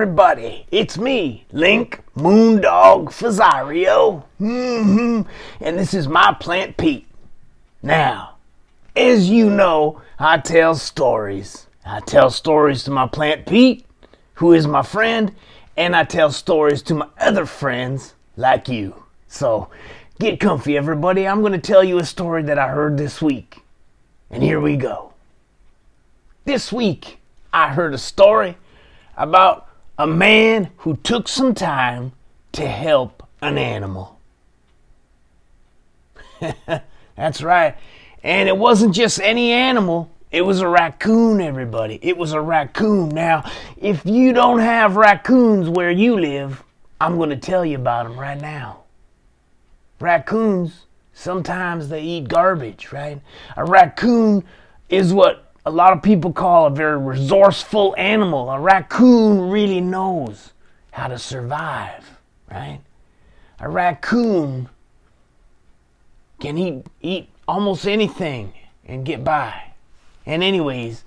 everybody. 0.00 0.64
It's 0.70 0.96
me, 0.96 1.44
Link 1.52 2.00
Moondog 2.16 3.08
Fazario. 3.08 4.24
hmm 4.38 5.20
And 5.60 5.78
this 5.78 5.92
is 5.92 6.08
my 6.08 6.34
plant 6.40 6.78
Pete. 6.78 7.06
Now, 7.82 8.36
as 8.96 9.28
you 9.28 9.50
know, 9.50 10.00
I 10.18 10.38
tell 10.38 10.74
stories. 10.74 11.66
I 11.84 12.00
tell 12.00 12.30
stories 12.30 12.82
to 12.84 12.90
my 12.90 13.08
plant 13.08 13.44
Pete, 13.44 13.84
who 14.36 14.54
is 14.54 14.66
my 14.66 14.80
friend, 14.80 15.34
and 15.76 15.94
I 15.94 16.04
tell 16.04 16.32
stories 16.32 16.80
to 16.84 16.94
my 16.94 17.08
other 17.18 17.44
friends 17.44 18.14
like 18.38 18.70
you. 18.70 19.04
So, 19.28 19.68
get 20.18 20.40
comfy, 20.40 20.78
everybody. 20.78 21.28
I'm 21.28 21.40
going 21.40 21.52
to 21.52 21.58
tell 21.58 21.84
you 21.84 21.98
a 21.98 22.06
story 22.06 22.42
that 22.44 22.58
I 22.58 22.68
heard 22.68 22.96
this 22.96 23.20
week. 23.20 23.58
And 24.30 24.42
here 24.42 24.60
we 24.60 24.78
go. 24.78 25.12
This 26.46 26.72
week, 26.72 27.18
I 27.52 27.74
heard 27.74 27.92
a 27.92 27.98
story 27.98 28.56
about 29.18 29.66
a 30.00 30.06
man 30.06 30.70
who 30.78 30.96
took 30.96 31.28
some 31.28 31.54
time 31.54 32.10
to 32.52 32.66
help 32.66 33.22
an 33.42 33.58
animal. 33.58 34.18
That's 37.16 37.42
right. 37.42 37.76
And 38.22 38.48
it 38.48 38.56
wasn't 38.56 38.94
just 38.94 39.20
any 39.20 39.52
animal. 39.52 40.10
It 40.32 40.40
was 40.40 40.62
a 40.62 40.68
raccoon, 40.68 41.42
everybody. 41.42 41.98
It 42.00 42.16
was 42.16 42.32
a 42.32 42.40
raccoon. 42.40 43.10
Now, 43.10 43.44
if 43.76 44.06
you 44.06 44.32
don't 44.32 44.60
have 44.60 44.96
raccoons 44.96 45.68
where 45.68 45.90
you 45.90 46.18
live, 46.18 46.64
I'm 46.98 47.18
going 47.18 47.28
to 47.28 47.36
tell 47.36 47.66
you 47.66 47.76
about 47.76 48.08
them 48.08 48.18
right 48.18 48.40
now. 48.40 48.84
Raccoons, 50.00 50.86
sometimes 51.12 51.90
they 51.90 52.02
eat 52.02 52.26
garbage, 52.26 52.90
right? 52.90 53.20
A 53.54 53.66
raccoon 53.66 54.44
is 54.88 55.12
what 55.12 55.49
a 55.66 55.70
lot 55.70 55.92
of 55.92 56.02
people 56.02 56.32
call 56.32 56.66
a 56.66 56.70
very 56.70 56.98
resourceful 56.98 57.94
animal. 57.98 58.50
A 58.50 58.58
raccoon 58.58 59.50
really 59.50 59.80
knows 59.80 60.52
how 60.92 61.08
to 61.08 61.18
survive, 61.18 62.18
right? 62.50 62.80
A 63.60 63.68
raccoon 63.68 64.68
can 66.40 66.56
eat, 66.56 66.86
eat 67.02 67.28
almost 67.46 67.86
anything 67.86 68.52
and 68.86 69.04
get 69.04 69.22
by. 69.22 69.72
And, 70.24 70.42
anyways, 70.42 71.04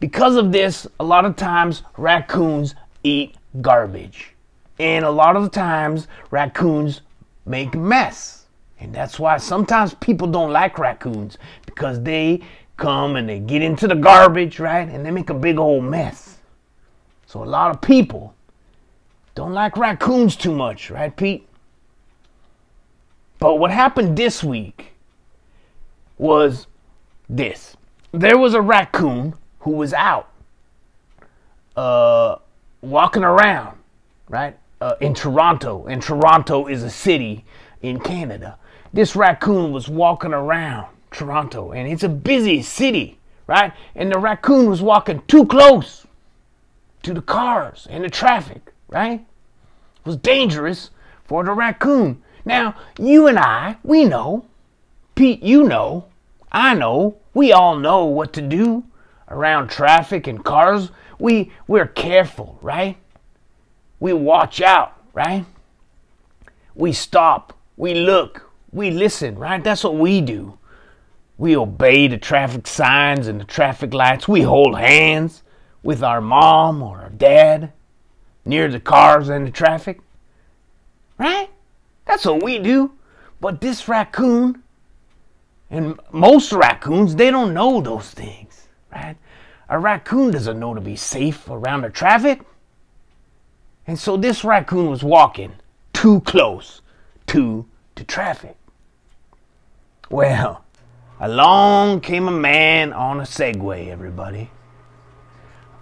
because 0.00 0.36
of 0.36 0.50
this, 0.50 0.86
a 0.98 1.04
lot 1.04 1.24
of 1.24 1.36
times 1.36 1.82
raccoons 1.96 2.74
eat 3.04 3.36
garbage. 3.60 4.34
And 4.78 5.04
a 5.04 5.10
lot 5.10 5.36
of 5.36 5.44
the 5.44 5.48
times 5.48 6.08
raccoons 6.30 7.02
make 7.46 7.74
mess. 7.74 8.46
And 8.80 8.92
that's 8.92 9.20
why 9.20 9.36
sometimes 9.36 9.94
people 9.94 10.26
don't 10.26 10.50
like 10.50 10.76
raccoons 10.76 11.38
because 11.66 12.02
they 12.02 12.40
come 12.76 13.16
and 13.16 13.28
they 13.28 13.38
get 13.38 13.62
into 13.62 13.86
the 13.86 13.94
garbage, 13.94 14.58
right? 14.58 14.88
And 14.88 15.04
they 15.04 15.10
make 15.10 15.30
a 15.30 15.34
big 15.34 15.58
old 15.58 15.84
mess. 15.84 16.38
So 17.26 17.42
a 17.42 17.46
lot 17.46 17.70
of 17.70 17.80
people 17.80 18.34
don't 19.34 19.52
like 19.52 19.76
raccoons 19.76 20.36
too 20.36 20.54
much, 20.54 20.90
right, 20.90 21.16
Pete? 21.16 21.48
But 23.38 23.58
what 23.58 23.70
happened 23.70 24.16
this 24.16 24.44
week 24.44 24.92
was 26.18 26.66
this. 27.28 27.76
There 28.12 28.36
was 28.36 28.54
a 28.54 28.60
raccoon 28.60 29.34
who 29.60 29.72
was 29.72 29.92
out 29.94 30.28
uh, 31.76 32.36
walking 32.82 33.24
around, 33.24 33.78
right, 34.28 34.56
uh, 34.80 34.94
in 35.00 35.14
Toronto. 35.14 35.86
And 35.86 36.02
Toronto 36.02 36.66
is 36.66 36.82
a 36.82 36.90
city 36.90 37.44
in 37.80 37.98
Canada. 38.00 38.58
This 38.92 39.16
raccoon 39.16 39.72
was 39.72 39.88
walking 39.88 40.34
around 40.34 40.88
Toronto, 41.12 41.72
and 41.72 41.90
it's 41.90 42.02
a 42.02 42.08
busy 42.08 42.62
city, 42.62 43.18
right? 43.46 43.72
And 43.94 44.10
the 44.10 44.18
raccoon 44.18 44.70
was 44.70 44.82
walking 44.82 45.22
too 45.26 45.46
close 45.46 46.06
to 47.02 47.14
the 47.14 47.22
cars 47.22 47.86
and 47.90 48.04
the 48.04 48.10
traffic, 48.10 48.72
right? 48.88 49.20
It 49.20 50.06
was 50.06 50.16
dangerous 50.16 50.90
for 51.24 51.44
the 51.44 51.52
raccoon. 51.52 52.22
Now, 52.44 52.74
you 52.98 53.26
and 53.26 53.38
I, 53.38 53.76
we 53.82 54.04
know, 54.04 54.46
Pete, 55.14 55.42
you 55.42 55.64
know, 55.64 56.06
I 56.50 56.74
know, 56.74 57.16
we 57.34 57.52
all 57.52 57.76
know 57.76 58.04
what 58.04 58.32
to 58.34 58.42
do 58.42 58.84
around 59.28 59.68
traffic 59.68 60.26
and 60.26 60.44
cars. 60.44 60.90
We 61.18 61.52
we're 61.66 61.86
careful, 61.86 62.58
right? 62.60 62.96
We 64.00 64.12
watch 64.12 64.60
out, 64.60 65.00
right? 65.14 65.44
We 66.74 66.92
stop, 66.92 67.56
we 67.76 67.94
look, 67.94 68.50
we 68.72 68.90
listen, 68.90 69.38
right? 69.38 69.62
That's 69.62 69.84
what 69.84 69.94
we 69.94 70.20
do. 70.20 70.58
We 71.38 71.56
obey 71.56 72.08
the 72.08 72.18
traffic 72.18 72.66
signs 72.66 73.26
and 73.26 73.40
the 73.40 73.44
traffic 73.44 73.94
lights. 73.94 74.28
We 74.28 74.42
hold 74.42 74.78
hands 74.78 75.42
with 75.82 76.02
our 76.02 76.20
mom 76.20 76.82
or 76.82 77.02
our 77.02 77.10
dad 77.10 77.72
near 78.44 78.68
the 78.68 78.80
cars 78.80 79.28
and 79.28 79.46
the 79.46 79.50
traffic. 79.50 80.00
Right? 81.18 81.50
That's 82.04 82.24
what 82.24 82.42
we 82.42 82.58
do. 82.58 82.92
But 83.40 83.60
this 83.60 83.88
raccoon, 83.88 84.62
and 85.70 85.98
most 86.12 86.52
raccoons, 86.52 87.16
they 87.16 87.30
don't 87.30 87.54
know 87.54 87.80
those 87.80 88.10
things. 88.10 88.68
Right? 88.92 89.16
A 89.68 89.78
raccoon 89.78 90.32
doesn't 90.32 90.60
know 90.60 90.74
to 90.74 90.80
be 90.80 90.96
safe 90.96 91.48
around 91.48 91.82
the 91.82 91.90
traffic. 91.90 92.42
And 93.86 93.98
so 93.98 94.16
this 94.16 94.44
raccoon 94.44 94.90
was 94.90 95.02
walking 95.02 95.54
too 95.92 96.20
close 96.20 96.82
to 97.28 97.66
the 97.94 98.04
traffic. 98.04 98.56
Well, 100.10 100.61
Along 101.22 102.00
came 102.00 102.26
a 102.26 102.32
man 102.32 102.92
on 102.92 103.20
a 103.20 103.22
Segway, 103.22 103.86
everybody. 103.86 104.50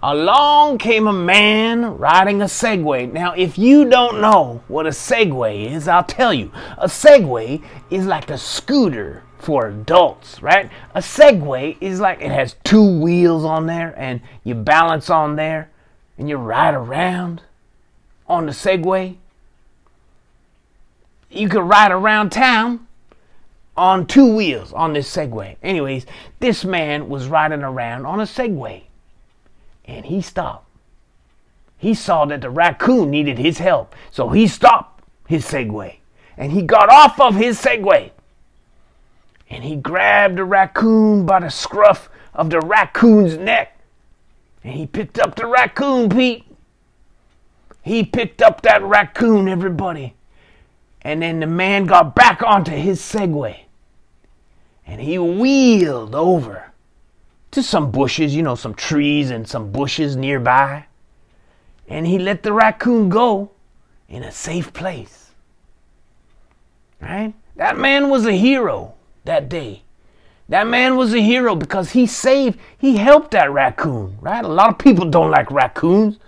Along 0.03 0.77
came 0.77 1.07
a 1.07 1.13
man 1.13 1.97
riding 1.97 2.43
a 2.43 2.45
Segway. 2.45 3.11
Now, 3.11 3.33
if 3.33 3.57
you 3.57 3.89
don't 3.89 4.21
know 4.21 4.61
what 4.67 4.85
a 4.85 4.91
Segway 4.91 5.71
is, 5.71 5.87
I'll 5.87 6.03
tell 6.03 6.31
you. 6.31 6.51
A 6.77 6.85
Segway 6.85 7.63
is 7.89 8.05
like 8.05 8.29
a 8.29 8.37
scooter 8.37 9.23
for 9.39 9.67
adults, 9.67 10.43
right? 10.43 10.69
A 10.93 10.99
Segway 10.99 11.75
is 11.81 11.99
like 11.99 12.21
it 12.21 12.29
has 12.29 12.55
two 12.63 12.99
wheels 12.99 13.43
on 13.43 13.65
there 13.65 13.95
and 13.97 14.21
you 14.43 14.53
balance 14.53 15.09
on 15.09 15.37
there 15.37 15.71
and 16.19 16.29
you 16.29 16.37
ride 16.37 16.75
around 16.75 17.41
on 18.27 18.45
the 18.45 18.51
Segway. 18.51 19.15
You 21.31 21.49
could 21.49 21.63
ride 21.63 21.91
around 21.91 22.29
town 22.29 22.85
on 23.75 24.05
two 24.05 24.35
wheels 24.35 24.73
on 24.73 24.93
this 24.93 25.13
Segway. 25.13 25.55
Anyways, 25.63 26.05
this 26.39 26.65
man 26.65 27.09
was 27.09 27.27
riding 27.27 27.63
around 27.63 28.05
on 28.05 28.19
a 28.19 28.23
Segway 28.23 28.83
and 29.85 30.05
he 30.05 30.21
stopped. 30.21 30.67
He 31.77 31.93
saw 31.93 32.25
that 32.25 32.41
the 32.41 32.49
raccoon 32.49 33.09
needed 33.09 33.39
his 33.39 33.57
help, 33.57 33.95
so 34.11 34.29
he 34.29 34.47
stopped 34.47 35.03
his 35.27 35.45
Segway 35.45 35.97
and 36.37 36.51
he 36.51 36.61
got 36.61 36.89
off 36.89 37.19
of 37.19 37.35
his 37.35 37.59
Segway 37.59 38.11
and 39.49 39.63
he 39.63 39.75
grabbed 39.75 40.37
the 40.37 40.45
raccoon 40.45 41.25
by 41.25 41.39
the 41.39 41.49
scruff 41.49 42.09
of 42.33 42.49
the 42.49 42.59
raccoon's 42.59 43.37
neck 43.37 43.77
and 44.63 44.73
he 44.73 44.85
picked 44.85 45.19
up 45.19 45.35
the 45.35 45.47
raccoon, 45.47 46.09
Pete. 46.09 46.45
He 47.81 48.03
picked 48.03 48.41
up 48.41 48.61
that 48.61 48.83
raccoon, 48.83 49.47
everybody. 49.47 50.13
And 51.03 51.21
then 51.21 51.39
the 51.39 51.47
man 51.47 51.85
got 51.85 52.15
back 52.15 52.43
onto 52.43 52.71
his 52.71 53.01
Segway. 53.01 53.61
And 54.85 55.01
he 55.01 55.17
wheeled 55.17 56.15
over 56.15 56.71
to 57.51 57.63
some 57.63 57.91
bushes, 57.91 58.35
you 58.35 58.43
know, 58.43 58.55
some 58.55 58.73
trees 58.73 59.29
and 59.29 59.47
some 59.47 59.71
bushes 59.71 60.15
nearby. 60.15 60.85
And 61.87 62.07
he 62.07 62.19
let 62.19 62.43
the 62.43 62.53
raccoon 62.53 63.09
go 63.09 63.51
in 64.07 64.23
a 64.23 64.31
safe 64.31 64.73
place. 64.73 65.31
Right? 67.01 67.33
That 67.55 67.77
man 67.77 68.09
was 68.09 68.25
a 68.25 68.33
hero 68.33 68.93
that 69.25 69.49
day. 69.49 69.83
That 70.49 70.67
man 70.67 70.97
was 70.97 71.13
a 71.13 71.21
hero 71.21 71.55
because 71.55 71.91
he 71.91 72.05
saved, 72.05 72.59
he 72.77 72.97
helped 72.97 73.31
that 73.31 73.51
raccoon, 73.51 74.17
right? 74.19 74.43
A 74.43 74.49
lot 74.49 74.69
of 74.69 74.77
people 74.77 75.09
don't 75.09 75.31
like 75.31 75.49
raccoons, 75.49 76.19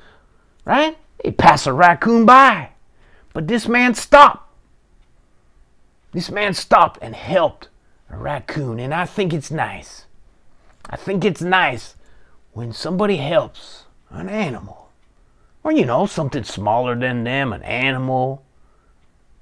right? 0.64 0.98
They 1.24 1.32
pass 1.32 1.68
a 1.68 1.74
raccoon 1.74 2.26
by. 2.26 2.70
But 3.34 3.48
this 3.48 3.68
man 3.68 3.96
stopped 3.96 4.43
this 6.14 6.32
man 6.32 6.54
stopped 6.54 7.00
and 7.02 7.16
helped 7.16 7.70
a 8.10 8.18
raccoon, 8.18 8.80
and 8.80 8.94
I 8.94 9.06
think 9.06 9.34
it's 9.34 9.52
nice. 9.52 10.06
I 10.90 10.96
think 10.96 11.26
it's 11.26 11.42
nice 11.42 11.96
when 12.54 12.72
somebody 12.72 13.18
helps 13.18 13.86
an 14.10 14.30
animal, 14.30 14.90
or 15.64 15.72
you 15.72 15.86
know, 15.86 16.06
something 16.06 16.44
smaller 16.44 16.96
than 16.96 17.24
them, 17.24 17.52
an 17.52 17.64
animal, 17.64 18.44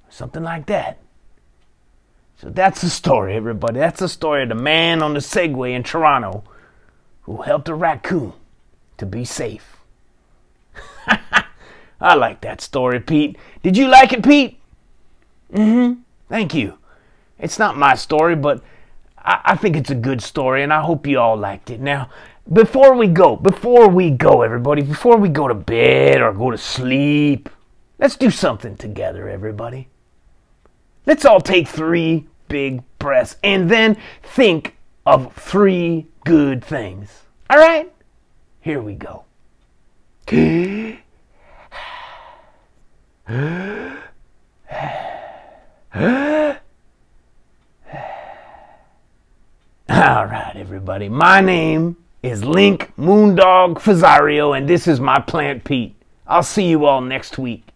something 0.08 0.42
like 0.42 0.66
that. 0.66 0.98
So 2.38 2.50
that's 2.50 2.80
the 2.80 2.90
story, 2.90 3.36
everybody. 3.36 3.78
That's 3.78 4.00
the 4.00 4.08
story 4.08 4.42
of 4.42 4.48
the 4.48 4.56
man 4.56 5.02
on 5.02 5.14
the 5.14 5.20
Segway 5.20 5.76
in 5.76 5.82
Toronto 5.82 6.42
who 7.22 7.42
helped 7.42 7.68
a 7.68 7.74
raccoon 7.74 8.32
to 8.98 9.06
be 9.06 9.24
safe. 9.24 9.76
I 12.00 12.14
like 12.14 12.40
that 12.40 12.60
story, 12.60 12.98
Pete. 13.00 13.36
Did 13.62 13.76
you 13.76 13.86
like 13.88 14.12
it, 14.12 14.24
Pete? 14.24 14.58
Mm 15.52 15.94
hmm. 15.94 16.01
Thank 16.32 16.54
you. 16.54 16.78
It's 17.38 17.58
not 17.58 17.76
my 17.76 17.94
story, 17.94 18.36
but 18.36 18.62
I, 19.18 19.40
I 19.44 19.54
think 19.54 19.76
it's 19.76 19.90
a 19.90 19.94
good 19.94 20.22
story, 20.22 20.62
and 20.62 20.72
I 20.72 20.80
hope 20.80 21.06
you 21.06 21.18
all 21.18 21.36
liked 21.36 21.68
it. 21.68 21.78
Now, 21.78 22.08
before 22.50 22.94
we 22.94 23.06
go, 23.06 23.36
before 23.36 23.86
we 23.90 24.08
go, 24.10 24.40
everybody, 24.40 24.80
before 24.80 25.18
we 25.18 25.28
go 25.28 25.46
to 25.46 25.52
bed 25.52 26.22
or 26.22 26.32
go 26.32 26.50
to 26.50 26.56
sleep, 26.56 27.50
let's 27.98 28.16
do 28.16 28.30
something 28.30 28.78
together, 28.78 29.28
everybody. 29.28 29.88
Let's 31.04 31.26
all 31.26 31.42
take 31.42 31.68
three 31.68 32.26
big 32.48 32.82
breaths 32.98 33.36
and 33.44 33.70
then 33.70 33.98
think 34.22 34.78
of 35.04 35.34
three 35.34 36.06
good 36.24 36.64
things. 36.64 37.24
All 37.50 37.58
right? 37.58 37.92
Here 38.62 38.80
we 38.80 38.94
go. 38.94 39.24
All 50.22 50.28
right, 50.28 50.54
everybody. 50.54 51.08
My 51.08 51.40
name 51.40 51.96
is 52.22 52.44
Link 52.44 52.92
Moondog 52.96 53.80
Fazario, 53.80 54.56
and 54.56 54.68
this 54.68 54.86
is 54.86 55.00
my 55.00 55.18
plant 55.18 55.64
Pete. 55.64 55.96
I'll 56.28 56.44
see 56.44 56.68
you 56.68 56.86
all 56.86 57.00
next 57.00 57.38
week. 57.38 57.71